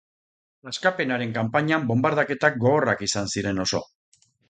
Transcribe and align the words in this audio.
Askapenaren 0.71 1.35
kanpainan 1.35 1.87
bonbardaketak 1.93 2.61
gogorrak 2.67 3.07
izan 3.11 3.35
ziren 3.37 3.67
oso. 3.69 3.89